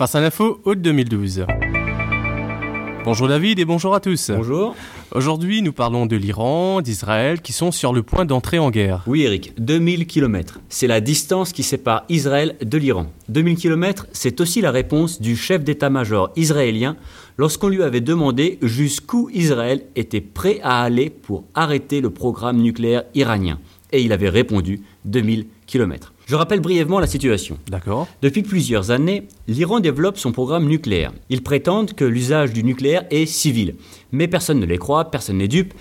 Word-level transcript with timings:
Face 0.00 0.14
à 0.14 0.22
l'info, 0.22 0.62
août 0.64 0.80
2012. 0.80 1.44
Bonjour 3.04 3.28
David 3.28 3.58
et 3.58 3.66
bonjour 3.66 3.94
à 3.94 4.00
tous. 4.00 4.30
Bonjour. 4.34 4.74
Aujourd'hui, 5.14 5.60
nous 5.60 5.74
parlons 5.74 6.06
de 6.06 6.16
l'Iran, 6.16 6.80
d'Israël, 6.80 7.42
qui 7.42 7.52
sont 7.52 7.70
sur 7.70 7.92
le 7.92 8.02
point 8.02 8.24
d'entrer 8.24 8.58
en 8.58 8.70
guerre. 8.70 9.02
Oui 9.06 9.24
Eric, 9.24 9.52
2000 9.58 10.06
km. 10.06 10.58
C'est 10.70 10.86
la 10.86 11.02
distance 11.02 11.52
qui 11.52 11.62
sépare 11.62 12.06
Israël 12.08 12.56
de 12.64 12.78
l'Iran. 12.78 13.12
2000 13.28 13.56
km, 13.56 14.06
c'est 14.12 14.40
aussi 14.40 14.62
la 14.62 14.70
réponse 14.70 15.20
du 15.20 15.36
chef 15.36 15.64
d'état-major 15.64 16.30
israélien 16.34 16.96
lorsqu'on 17.36 17.68
lui 17.68 17.82
avait 17.82 18.00
demandé 18.00 18.58
jusqu'où 18.62 19.28
Israël 19.34 19.82
était 19.96 20.22
prêt 20.22 20.60
à 20.62 20.80
aller 20.82 21.10
pour 21.10 21.44
arrêter 21.54 22.00
le 22.00 22.08
programme 22.08 22.56
nucléaire 22.56 23.02
iranien. 23.14 23.58
Et 23.92 24.00
il 24.00 24.14
avait 24.14 24.30
répondu 24.30 24.80
2000 25.04 25.44
km. 25.66 26.14
Je 26.30 26.36
rappelle 26.36 26.60
brièvement 26.60 27.00
la 27.00 27.08
situation. 27.08 27.58
D'accord. 27.68 28.06
Depuis 28.22 28.42
plusieurs 28.42 28.92
années, 28.92 29.26
l'Iran 29.48 29.80
développe 29.80 30.16
son 30.16 30.30
programme 30.30 30.68
nucléaire. 30.68 31.12
Ils 31.28 31.42
prétendent 31.42 31.92
que 31.92 32.04
l'usage 32.04 32.52
du 32.52 32.62
nucléaire 32.62 33.04
est 33.10 33.26
civil. 33.26 33.74
Mais 34.12 34.28
personne 34.28 34.60
ne 34.60 34.64
les 34.64 34.78
croit, 34.78 35.10
personne 35.10 35.38
n'est 35.38 35.48
dupe. 35.48 35.74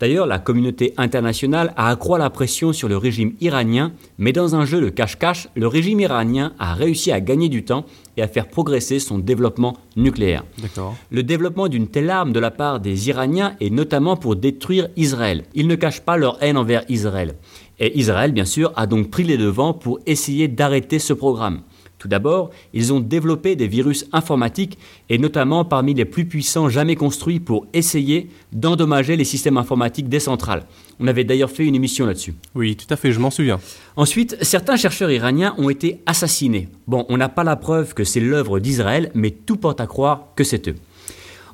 D'ailleurs, 0.00 0.26
la 0.26 0.38
communauté 0.38 0.92
internationale 0.98 1.72
a 1.78 1.88
accroît 1.88 2.18
la 2.18 2.28
pression 2.28 2.74
sur 2.74 2.86
le 2.86 2.98
régime 2.98 3.32
iranien, 3.40 3.92
mais 4.18 4.34
dans 4.34 4.54
un 4.54 4.66
jeu 4.66 4.82
de 4.82 4.90
cache-cache, 4.90 5.48
le 5.54 5.66
régime 5.66 6.00
iranien 6.00 6.52
a 6.58 6.74
réussi 6.74 7.10
à 7.10 7.20
gagner 7.22 7.48
du 7.48 7.64
temps 7.64 7.86
et 8.18 8.22
à 8.22 8.28
faire 8.28 8.48
progresser 8.48 8.98
son 8.98 9.18
développement 9.18 9.78
nucléaire. 9.96 10.44
D'accord. 10.60 10.96
Le 11.10 11.22
développement 11.22 11.68
d'une 11.68 11.88
telle 11.88 12.10
arme 12.10 12.34
de 12.34 12.40
la 12.40 12.50
part 12.50 12.80
des 12.80 13.08
Iraniens 13.08 13.56
est 13.60 13.70
notamment 13.70 14.16
pour 14.16 14.36
détruire 14.36 14.88
Israël. 14.96 15.44
Ils 15.54 15.66
ne 15.66 15.76
cachent 15.76 16.02
pas 16.02 16.18
leur 16.18 16.42
haine 16.42 16.58
envers 16.58 16.84
Israël. 16.90 17.36
Et 17.80 17.98
Israël, 17.98 18.32
bien 18.32 18.44
sûr, 18.44 18.72
a 18.76 18.86
donc 18.86 19.10
pris 19.10 19.24
les 19.24 19.36
devants 19.36 19.74
pour 19.74 19.98
essayer 20.06 20.48
d'arrêter 20.48 20.98
ce 20.98 21.12
programme. 21.12 21.62
Tout 21.98 22.08
d'abord, 22.08 22.50
ils 22.74 22.92
ont 22.92 23.00
développé 23.00 23.56
des 23.56 23.66
virus 23.66 24.06
informatiques, 24.12 24.78
et 25.08 25.16
notamment 25.16 25.64
parmi 25.64 25.94
les 25.94 26.04
plus 26.04 26.26
puissants 26.26 26.68
jamais 26.68 26.96
construits 26.96 27.40
pour 27.40 27.66
essayer 27.72 28.28
d'endommager 28.52 29.16
les 29.16 29.24
systèmes 29.24 29.56
informatiques 29.56 30.10
des 30.10 30.20
centrales. 30.20 30.66
On 31.00 31.06
avait 31.06 31.24
d'ailleurs 31.24 31.50
fait 31.50 31.64
une 31.64 31.74
émission 31.74 32.04
là-dessus. 32.04 32.34
Oui, 32.54 32.76
tout 32.76 32.92
à 32.92 32.96
fait, 32.96 33.10
je 33.10 33.20
m'en 33.20 33.30
souviens. 33.30 33.58
Ensuite, 33.96 34.36
certains 34.42 34.76
chercheurs 34.76 35.10
iraniens 35.10 35.54
ont 35.56 35.70
été 35.70 36.02
assassinés. 36.04 36.68
Bon, 36.86 37.06
on 37.08 37.16
n'a 37.16 37.30
pas 37.30 37.42
la 37.42 37.56
preuve 37.56 37.94
que 37.94 38.04
c'est 38.04 38.20
l'œuvre 38.20 38.60
d'Israël, 38.60 39.10
mais 39.14 39.30
tout 39.30 39.56
porte 39.56 39.80
à 39.80 39.86
croire 39.86 40.26
que 40.36 40.44
c'est 40.44 40.68
eux. 40.68 40.76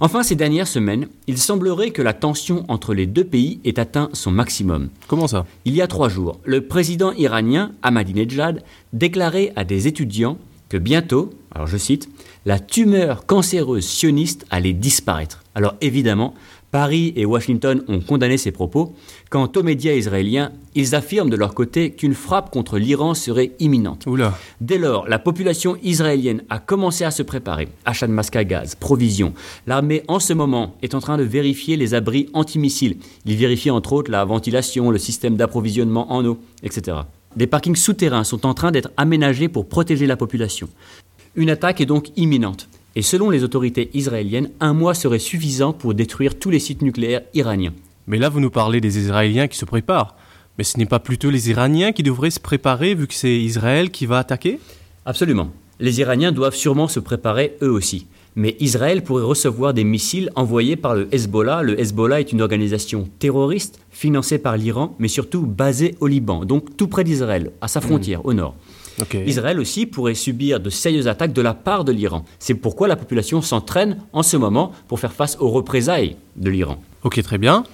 Enfin, 0.02 0.22
ces 0.22 0.34
dernières 0.34 0.66
semaines, 0.66 1.08
il 1.26 1.36
semblerait 1.36 1.90
que 1.90 2.00
la 2.00 2.14
tension 2.14 2.64
entre 2.68 2.94
les 2.94 3.06
deux 3.06 3.24
pays 3.24 3.60
ait 3.66 3.78
atteint 3.78 4.08
son 4.14 4.30
maximum. 4.30 4.88
Comment 5.08 5.28
ça? 5.28 5.44
Il 5.66 5.74
y 5.74 5.82
a 5.82 5.86
trois 5.86 6.08
jours, 6.08 6.40
le 6.46 6.66
président 6.66 7.12
iranien 7.12 7.72
Ahmadinejad 7.82 8.62
déclarait 8.94 9.52
à 9.56 9.64
des 9.64 9.88
étudiants 9.88 10.38
que 10.70 10.78
bientôt, 10.78 11.30
alors 11.54 11.66
je 11.66 11.76
cite, 11.76 12.08
la 12.46 12.58
tumeur 12.58 13.26
cancéreuse 13.26 13.86
sioniste 13.86 14.46
allait 14.48 14.72
disparaître. 14.72 15.42
Alors 15.54 15.74
évidemment, 15.82 16.32
Paris 16.70 17.12
et 17.16 17.26
Washington 17.26 17.82
ont 17.88 18.00
condamné 18.00 18.38
ces 18.38 18.52
propos. 18.52 18.94
Quant 19.28 19.50
aux 19.56 19.62
médias 19.64 19.92
israéliens, 19.92 20.52
ils 20.76 20.94
affirment 20.94 21.28
de 21.28 21.36
leur 21.36 21.52
côté 21.52 21.90
qu'une 21.90 22.14
frappe 22.14 22.50
contre 22.50 22.78
l'Iran 22.78 23.14
serait 23.14 23.52
imminente. 23.58 24.06
Oula. 24.06 24.38
Dès 24.60 24.78
lors, 24.78 25.08
la 25.08 25.18
population 25.18 25.76
israélienne 25.82 26.44
a 26.48 26.60
commencé 26.60 27.04
à 27.04 27.10
se 27.10 27.24
préparer. 27.24 27.68
Achat 27.84 28.06
de 28.06 28.12
masques 28.12 28.36
à 28.36 28.44
gaz, 28.44 28.76
provisions. 28.76 29.34
L'armée, 29.66 30.04
en 30.06 30.20
ce 30.20 30.32
moment, 30.32 30.76
est 30.82 30.94
en 30.94 31.00
train 31.00 31.18
de 31.18 31.24
vérifier 31.24 31.76
les 31.76 31.94
abris 31.94 32.28
antimissiles. 32.34 32.98
Il 33.26 33.36
vérifie 33.36 33.70
entre 33.70 33.92
autres 33.92 34.10
la 34.12 34.24
ventilation, 34.24 34.92
le 34.92 34.98
système 34.98 35.36
d'approvisionnement 35.36 36.12
en 36.12 36.24
eau, 36.24 36.38
etc. 36.62 36.98
Des 37.36 37.46
parkings 37.46 37.76
souterrains 37.76 38.24
sont 38.24 38.44
en 38.44 38.54
train 38.54 38.72
d'être 38.72 38.90
aménagés 38.96 39.48
pour 39.48 39.68
protéger 39.68 40.06
la 40.06 40.16
population. 40.16 40.68
Une 41.36 41.50
attaque 41.50 41.80
est 41.80 41.86
donc 41.86 42.08
imminente. 42.16 42.68
Et 42.96 43.02
selon 43.02 43.30
les 43.30 43.44
autorités 43.44 43.88
israéliennes, 43.94 44.50
un 44.58 44.74
mois 44.74 44.94
serait 44.94 45.20
suffisant 45.20 45.72
pour 45.72 45.94
détruire 45.94 46.38
tous 46.38 46.50
les 46.50 46.58
sites 46.58 46.82
nucléaires 46.82 47.22
iraniens. 47.34 47.72
Mais 48.08 48.18
là, 48.18 48.28
vous 48.28 48.40
nous 48.40 48.50
parlez 48.50 48.80
des 48.80 48.98
Israéliens 48.98 49.46
qui 49.46 49.56
se 49.56 49.64
préparent. 49.64 50.16
Mais 50.58 50.64
ce 50.64 50.76
n'est 50.76 50.86
pas 50.86 50.98
plutôt 50.98 51.30
les 51.30 51.50
Iraniens 51.50 51.92
qui 51.92 52.02
devraient 52.02 52.32
se 52.32 52.40
préparer 52.40 52.94
vu 52.94 53.06
que 53.06 53.14
c'est 53.14 53.38
Israël 53.38 53.90
qui 53.90 54.06
va 54.06 54.18
attaquer? 54.18 54.58
Absolument. 55.06 55.52
Les 55.80 56.00
Iraniens 56.00 56.30
doivent 56.30 56.54
sûrement 56.54 56.88
se 56.88 57.00
préparer 57.00 57.56
eux 57.62 57.70
aussi. 57.70 58.06
Mais 58.36 58.54
Israël 58.60 59.02
pourrait 59.02 59.24
recevoir 59.24 59.72
des 59.72 59.82
missiles 59.82 60.30
envoyés 60.36 60.76
par 60.76 60.94
le 60.94 61.12
Hezbollah. 61.12 61.62
Le 61.62 61.80
Hezbollah 61.80 62.20
est 62.20 62.32
une 62.32 62.42
organisation 62.42 63.08
terroriste 63.18 63.80
financée 63.90 64.38
par 64.38 64.58
l'Iran, 64.58 64.94
mais 64.98 65.08
surtout 65.08 65.46
basée 65.46 65.96
au 66.00 66.06
Liban, 66.06 66.44
donc 66.44 66.76
tout 66.76 66.86
près 66.86 67.02
d'Israël, 67.02 67.50
à 67.62 67.68
sa 67.68 67.80
frontière, 67.80 68.24
au 68.26 68.34
nord. 68.34 68.54
Israël 69.26 69.58
aussi 69.58 69.86
pourrait 69.86 70.14
subir 70.14 70.60
de 70.60 70.68
sérieuses 70.68 71.08
attaques 71.08 71.32
de 71.32 71.40
la 71.40 71.54
part 71.54 71.84
de 71.84 71.92
l'Iran. 71.92 72.24
C'est 72.38 72.54
pourquoi 72.54 72.86
la 72.86 72.96
population 72.96 73.40
s'entraîne 73.40 73.96
en 74.12 74.22
ce 74.22 74.36
moment 74.36 74.72
pour 74.86 75.00
faire 75.00 75.14
face 75.14 75.38
aux 75.40 75.48
représailles 75.48 76.16
de 76.36 76.50
l'Iran. 76.50 76.76
Ok, 77.02 77.20
très 77.22 77.38
bien. 77.38 77.64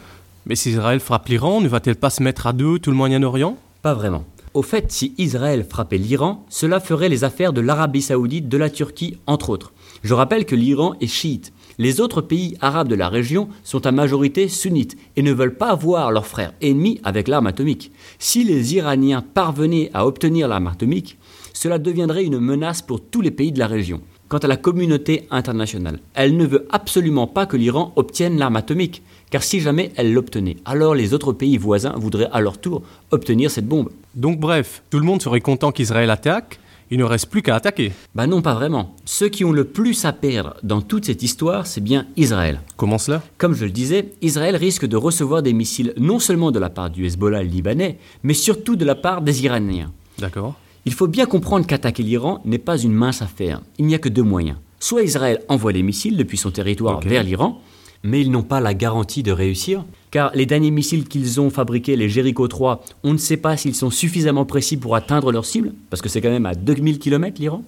Mais 0.47 0.55
si 0.55 0.71
Israël 0.71 1.01
frappe 1.01 1.27
l'Iran, 1.29 1.61
ne 1.61 1.67
va-t-elle 1.67 1.97
pas 1.97 2.11
se 2.11 2.23
mettre 2.23 2.47
à 2.47 2.53
dos 2.53 2.79
tout 2.79 2.91
le 2.91 2.97
Moyen-Orient? 2.97 3.57
Pas 3.83 3.95
vraiment. 3.95 4.25
Au 4.57 4.63
fait, 4.63 4.91
si 4.91 5.13
Israël 5.19 5.67
frappait 5.69 5.99
l'Iran, 5.99 6.47
cela 6.49 6.81
ferait 6.81 7.11
les 7.11 7.25
affaires 7.25 7.53
de 7.53 7.61
l'Arabie 7.61 8.01
saoudite, 8.01 8.49
de 8.49 8.57
la 8.57 8.71
Turquie, 8.71 9.19
entre 9.27 9.51
autres. 9.51 9.75
Je 10.03 10.15
rappelle 10.15 10.47
que 10.47 10.55
l'Iran 10.55 10.95
est 11.03 11.09
chiite. 11.09 11.53
Les 11.77 12.01
autres 12.01 12.23
pays 12.23 12.57
arabes 12.63 12.89
de 12.89 12.95
la 12.95 13.11
région 13.11 13.51
sont 13.65 13.85
à 13.85 13.93
majorité 13.93 14.49
sunnites 14.49 14.97
et 15.15 15.21
ne 15.21 15.35
veulent 15.35 15.59
pas 15.59 15.75
voir 15.75 16.11
leurs 16.11 16.25
frères 16.27 16.55
ennemis 16.63 17.03
avec 17.05 17.29
l'arme 17.29 17.49
atomique. 17.49 17.93
Si 18.19 18.45
les 18.45 18.75
Iraniens 18.75 19.21
parvenaient 19.21 19.91
à 19.93 20.07
obtenir 20.07 20.49
l'arme 20.49 20.69
atomique, 20.69 21.19
cela 21.53 21.79
deviendrait 21.79 22.25
une 22.25 22.41
menace 22.41 22.81
pour 22.81 23.03
tous 23.03 23.21
les 23.21 23.31
pays 23.31 23.53
de 23.53 23.59
la 23.59 23.67
région. 23.67 24.01
Quant 24.29 24.39
à 24.39 24.49
la 24.49 24.57
communauté 24.57 25.29
internationale, 25.31 26.01
elle 26.15 26.37
ne 26.37 26.47
veut 26.47 26.67
absolument 26.71 27.29
pas 27.29 27.47
que 27.47 27.57
l'Iran 27.57 27.93
obtienne 27.95 28.39
l'arme 28.39 28.57
atomique, 28.57 29.03
car 29.31 29.45
si 29.45 29.61
jamais 29.61 29.93
elle 29.95 30.13
l'obtenait, 30.13 30.57
alors 30.65 30.97
les 30.97 31.15
autres 31.15 31.33
pays 31.33 31.59
voisins 31.59 31.95
voudraient 31.97 32.29
à 32.33 32.41
leur 32.41 32.59
tour 32.59 32.83
obtenir 33.13 33.53
cette 33.53 33.69
bombe. 33.69 33.91
Donc 34.17 34.41
bref, 34.41 34.83
tout 34.91 34.99
le 34.99 35.05
monde 35.05 35.23
serait 35.23 35.41
content 35.41 35.71
qu'Israël 35.71 36.11
attaque, 36.11 36.59
il 36.91 36.99
ne 36.99 37.05
reste 37.05 37.31
plus 37.31 37.43
qu'à 37.43 37.55
attaquer. 37.55 37.93
Bah 38.17 38.27
non, 38.27 38.43
pas 38.43 38.55
vraiment. 38.55 38.97
Ceux 39.05 39.29
qui 39.29 39.45
ont 39.45 39.53
le 39.53 39.65
plus 39.65 40.05
à 40.05 40.13
perdre 40.13 40.57
dans 40.65 40.81
toute 40.81 41.05
cette 41.05 41.23
histoire, 41.23 41.67
c'est 41.69 41.81
bien 41.81 42.07
Israël. 42.17 42.61
Comment 42.77 42.99
cela? 42.99 43.23
Comme 43.39 43.55
je 43.55 43.65
le 43.65 43.71
disais, 43.71 44.13
Israël 44.23 44.57
risque 44.57 44.87
de 44.87 44.97
recevoir 44.97 45.43
des 45.43 45.53
missiles 45.53 45.95
non 45.99 46.19
seulement 46.19 46.51
de 46.51 46.59
la 46.59 46.71
part 46.71 46.91
du 46.91 47.07
Hezbollah 47.07 47.45
libanais, 47.45 47.99
mais 48.25 48.35
surtout 48.35 48.75
de 48.75 48.85
la 48.85 48.97
part 48.97 49.23
des 49.23 49.45
Iraniens. 49.45 49.93
D'accord. 50.19 50.55
Il 50.87 50.95
faut 50.95 51.09
bien 51.09 51.27
comprendre 51.27 51.67
qu'attaquer 51.67 52.05
l'Iran 52.05 52.41
n'est 52.45 52.59
pas 52.59 52.79
une 52.79 52.93
mince 52.93 53.21
affaire. 53.21 53.61
Il 53.77 53.87
n'y 53.87 53.97
a 53.97 53.99
que 53.99 54.09
deux 54.09 54.23
moyens. 54.23 54.57
Soit 54.79 55.03
Israël 55.03 55.43
envoie 55.49 55.73
les 55.73 55.83
missiles 55.83 56.17
depuis 56.17 56.39
son 56.39 56.53
territoire 56.53 57.01
vers 57.01 57.25
l'Iran, 57.25 57.61
mais 58.05 58.21
ils 58.21 58.31
n'ont 58.31 58.45
pas 58.45 58.61
la 58.61 58.73
garantie 58.73 59.25
de 59.25 59.33
réussir, 59.33 59.85
car 60.13 60.31
les 60.37 60.47
derniers 60.47 60.71
missiles 60.71 61.09
qu'ils 61.09 61.41
ont 61.41 61.51
fabriqués, 61.51 61.97
les 61.97 62.09
Jericho 62.09 62.47
3, 62.47 62.85
on 63.03 63.13
ne 63.13 63.19
sait 63.19 63.37
pas 63.37 63.57
s'ils 63.57 63.75
sont 63.75 63.91
suffisamment 63.91 64.45
précis 64.45 64.77
pour 64.77 64.95
atteindre 64.95 65.33
leur 65.33 65.45
cible, 65.45 65.73
parce 65.91 66.03
que 66.03 66.09
c'est 66.09 66.21
quand 66.21 66.31
même 66.31 66.47
à 66.47 66.55
2000 66.55 67.01
km 67.01 67.41
l'Iran. 67.41 67.65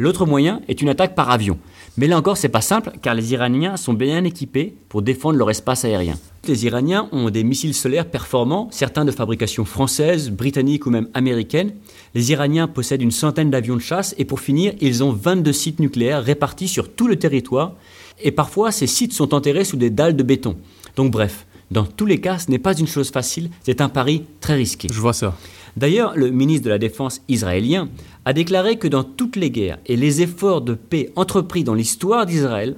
L'autre 0.00 0.26
moyen 0.26 0.60
est 0.68 0.80
une 0.80 0.88
attaque 0.88 1.16
par 1.16 1.28
avion. 1.28 1.58
Mais 1.96 2.06
là 2.06 2.16
encore, 2.16 2.36
c'est 2.36 2.48
pas 2.48 2.60
simple, 2.60 2.92
car 3.02 3.16
les 3.16 3.32
Iraniens 3.32 3.76
sont 3.76 3.94
bien 3.94 4.22
équipés 4.22 4.72
pour 4.88 5.02
défendre 5.02 5.36
leur 5.36 5.50
espace 5.50 5.84
aérien. 5.84 6.14
Les 6.46 6.66
Iraniens 6.66 7.08
ont 7.10 7.30
des 7.30 7.42
missiles 7.42 7.74
solaires 7.74 8.08
performants, 8.08 8.68
certains 8.70 9.04
de 9.04 9.10
fabrication 9.10 9.64
française, 9.64 10.30
britannique 10.30 10.86
ou 10.86 10.90
même 10.90 11.08
américaine. 11.14 11.72
Les 12.14 12.30
Iraniens 12.30 12.68
possèdent 12.68 13.02
une 13.02 13.10
centaine 13.10 13.50
d'avions 13.50 13.74
de 13.74 13.80
chasse 13.80 14.14
et 14.18 14.24
pour 14.24 14.38
finir, 14.38 14.72
ils 14.80 15.02
ont 15.02 15.10
22 15.10 15.52
sites 15.52 15.80
nucléaires 15.80 16.22
répartis 16.22 16.68
sur 16.68 16.92
tout 16.94 17.08
le 17.08 17.16
territoire. 17.16 17.74
Et 18.22 18.30
parfois, 18.30 18.70
ces 18.70 18.86
sites 18.86 19.12
sont 19.12 19.34
enterrés 19.34 19.64
sous 19.64 19.76
des 19.76 19.90
dalles 19.90 20.16
de 20.16 20.22
béton. 20.22 20.56
Donc 20.94 21.10
bref, 21.10 21.44
dans 21.70 21.84
tous 21.84 22.06
les 22.06 22.20
cas, 22.20 22.38
ce 22.38 22.50
n'est 22.50 22.58
pas 22.58 22.76
une 22.76 22.86
chose 22.86 23.10
facile, 23.10 23.50
c'est 23.62 23.80
un 23.80 23.88
pari 23.88 24.24
très 24.40 24.54
risqué. 24.54 24.88
Je 24.90 25.00
vois 25.00 25.12
ça. 25.12 25.36
D'ailleurs, 25.76 26.16
le 26.16 26.30
ministre 26.30 26.64
de 26.64 26.70
la 26.70 26.78
Défense 26.78 27.20
israélien 27.28 27.88
a 28.24 28.32
déclaré 28.32 28.76
que 28.76 28.88
dans 28.88 29.04
toutes 29.04 29.36
les 29.36 29.50
guerres 29.50 29.78
et 29.86 29.96
les 29.96 30.22
efforts 30.22 30.62
de 30.62 30.74
paix 30.74 31.12
entrepris 31.14 31.64
dans 31.64 31.74
l'histoire 31.74 32.26
d'Israël, 32.26 32.76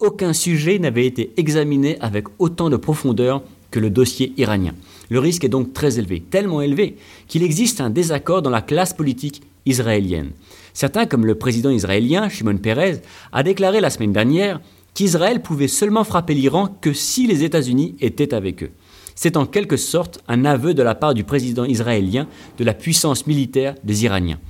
aucun 0.00 0.32
sujet 0.32 0.78
n'avait 0.78 1.06
été 1.06 1.32
examiné 1.36 1.96
avec 2.00 2.26
autant 2.40 2.68
de 2.68 2.76
profondeur 2.76 3.42
que 3.70 3.78
le 3.78 3.90
dossier 3.90 4.32
iranien. 4.36 4.74
Le 5.08 5.20
risque 5.20 5.44
est 5.44 5.48
donc 5.48 5.72
très 5.72 5.98
élevé, 5.98 6.20
tellement 6.20 6.60
élevé 6.60 6.96
qu'il 7.28 7.42
existe 7.42 7.80
un 7.80 7.90
désaccord 7.90 8.42
dans 8.42 8.50
la 8.50 8.60
classe 8.60 8.92
politique 8.92 9.42
israélienne. 9.64 10.32
Certains, 10.74 11.06
comme 11.06 11.26
le 11.26 11.36
président 11.36 11.70
israélien 11.70 12.28
Shimon 12.28 12.56
Peres, 12.56 13.00
a 13.30 13.42
déclaré 13.42 13.80
la 13.80 13.90
semaine 13.90 14.12
dernière 14.12 14.60
qu'Israël 14.94 15.42
pouvait 15.42 15.68
seulement 15.68 16.04
frapper 16.04 16.34
l'Iran 16.34 16.68
que 16.80 16.92
si 16.92 17.26
les 17.26 17.44
États-Unis 17.44 17.96
étaient 18.00 18.34
avec 18.34 18.62
eux. 18.62 18.70
C'est 19.14 19.36
en 19.36 19.46
quelque 19.46 19.76
sorte 19.76 20.22
un 20.28 20.44
aveu 20.44 20.74
de 20.74 20.82
la 20.82 20.94
part 20.94 21.14
du 21.14 21.24
président 21.24 21.64
israélien 21.64 22.26
de 22.58 22.64
la 22.64 22.74
puissance 22.74 23.26
militaire 23.26 23.74
des 23.84 24.04
Iraniens. 24.04 24.40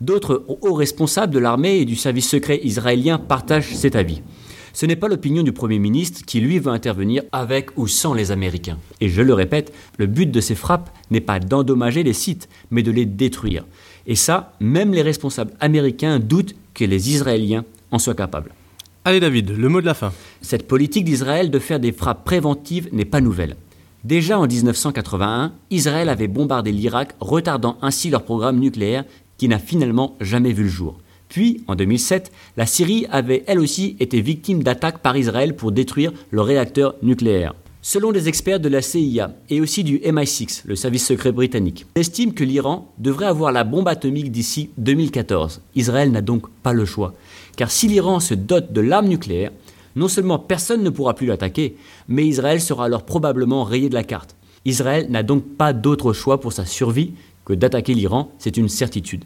D'autres 0.00 0.44
hauts 0.48 0.74
responsables 0.74 1.32
de 1.32 1.38
l'armée 1.38 1.78
et 1.78 1.84
du 1.84 1.96
service 1.96 2.28
secret 2.28 2.60
israélien 2.62 3.18
partagent 3.18 3.74
cet 3.74 3.96
avis. 3.96 4.22
Ce 4.74 4.84
n'est 4.84 4.96
pas 4.96 5.08
l'opinion 5.08 5.42
du 5.42 5.52
Premier 5.52 5.78
ministre 5.78 6.22
qui, 6.26 6.38
lui, 6.38 6.58
veut 6.58 6.70
intervenir 6.70 7.22
avec 7.32 7.70
ou 7.78 7.88
sans 7.88 8.12
les 8.12 8.30
Américains. 8.30 8.78
Et 9.00 9.08
je 9.08 9.22
le 9.22 9.32
répète, 9.32 9.72
le 9.96 10.06
but 10.06 10.30
de 10.30 10.40
ces 10.42 10.54
frappes 10.54 10.90
n'est 11.10 11.22
pas 11.22 11.38
d'endommager 11.38 12.02
les 12.02 12.12
sites, 12.12 12.50
mais 12.70 12.82
de 12.82 12.90
les 12.90 13.06
détruire. 13.06 13.64
Et 14.06 14.16
ça, 14.16 14.52
même 14.60 14.92
les 14.92 15.00
responsables 15.00 15.54
américains 15.60 16.18
doutent 16.18 16.54
que 16.74 16.84
les 16.84 17.10
Israéliens 17.10 17.64
en 17.90 17.98
soit 17.98 18.14
capable. 18.14 18.52
Allez 19.06 19.20
David, 19.20 19.56
le 19.56 19.68
mot 19.68 19.80
de 19.80 19.86
la 19.86 19.94
fin. 19.94 20.12
Cette 20.40 20.66
politique 20.66 21.04
d'Israël 21.04 21.48
de 21.52 21.60
faire 21.60 21.78
des 21.78 21.92
frappes 21.92 22.24
préventives 22.24 22.88
n'est 22.90 23.04
pas 23.04 23.20
nouvelle. 23.20 23.54
Déjà 24.02 24.36
en 24.36 24.48
1981, 24.48 25.52
Israël 25.70 26.08
avait 26.08 26.26
bombardé 26.26 26.72
l'Irak, 26.72 27.14
retardant 27.20 27.78
ainsi 27.82 28.10
leur 28.10 28.24
programme 28.24 28.58
nucléaire 28.58 29.04
qui 29.38 29.46
n'a 29.46 29.60
finalement 29.60 30.16
jamais 30.20 30.52
vu 30.52 30.64
le 30.64 30.68
jour. 30.68 30.98
Puis, 31.28 31.62
en 31.68 31.76
2007, 31.76 32.32
la 32.56 32.66
Syrie 32.66 33.06
avait 33.12 33.44
elle 33.46 33.60
aussi 33.60 33.96
été 34.00 34.20
victime 34.20 34.64
d'attaques 34.64 34.98
par 34.98 35.16
Israël 35.16 35.54
pour 35.54 35.70
détruire 35.70 36.12
le 36.32 36.40
réacteur 36.40 36.96
nucléaire. 37.00 37.54
Selon 37.88 38.10
des 38.10 38.26
experts 38.26 38.58
de 38.58 38.68
la 38.68 38.82
CIA 38.82 39.30
et 39.48 39.60
aussi 39.60 39.84
du 39.84 39.98
MI6, 39.98 40.62
le 40.64 40.74
service 40.74 41.06
secret 41.06 41.30
britannique, 41.30 41.86
on 41.94 42.00
estime 42.00 42.34
que 42.34 42.42
l'Iran 42.42 42.92
devrait 42.98 43.26
avoir 43.26 43.52
la 43.52 43.62
bombe 43.62 43.86
atomique 43.86 44.32
d'ici 44.32 44.70
2014. 44.78 45.60
Israël 45.76 46.10
n'a 46.10 46.20
donc 46.20 46.48
pas 46.64 46.72
le 46.72 46.84
choix. 46.84 47.14
Car 47.56 47.70
si 47.70 47.86
l'Iran 47.86 48.18
se 48.18 48.34
dote 48.34 48.72
de 48.72 48.80
l'arme 48.80 49.06
nucléaire, 49.06 49.52
non 49.94 50.08
seulement 50.08 50.40
personne 50.40 50.82
ne 50.82 50.90
pourra 50.90 51.14
plus 51.14 51.28
l'attaquer, 51.28 51.76
mais 52.08 52.26
Israël 52.26 52.60
sera 52.60 52.86
alors 52.86 53.04
probablement 53.04 53.62
rayé 53.62 53.88
de 53.88 53.94
la 53.94 54.02
carte. 54.02 54.34
Israël 54.64 55.06
n'a 55.08 55.22
donc 55.22 55.44
pas 55.56 55.72
d'autre 55.72 56.12
choix 56.12 56.40
pour 56.40 56.52
sa 56.52 56.66
survie 56.66 57.12
que 57.44 57.52
d'attaquer 57.52 57.94
l'Iran, 57.94 58.32
c'est 58.40 58.56
une 58.56 58.68
certitude. 58.68 59.22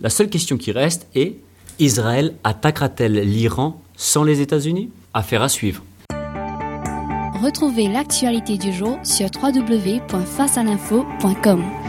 La 0.00 0.10
seule 0.10 0.30
question 0.30 0.56
qui 0.56 0.72
reste 0.72 1.06
est 1.14 1.36
Israël 1.78 2.34
attaquera-t-elle 2.42 3.20
l'Iran 3.20 3.80
sans 3.96 4.24
les 4.24 4.40
États-Unis? 4.40 4.90
Affaire 5.14 5.42
à 5.42 5.48
suivre. 5.48 5.84
Retrouvez 7.42 7.88
l'actualité 7.88 8.58
du 8.58 8.72
jour 8.72 8.98
sur 9.02 9.30
www.facealinfo.com. 9.42 11.79